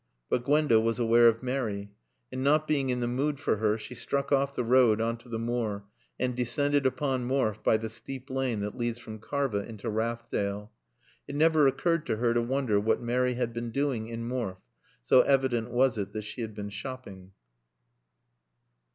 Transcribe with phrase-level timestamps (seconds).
[0.31, 1.91] But Gwenda was aware of Mary,
[2.31, 5.29] and, not being in the mood for her, she struck off the road on to
[5.29, 5.83] the moor
[6.19, 10.71] and descended upon Morfe by the steep lane that leads from Karva into Rathdale.
[11.27, 14.63] It never occurred to her to wonder what Mary had been doing in Morfe,
[15.03, 17.33] so evident was it that she had been shopping.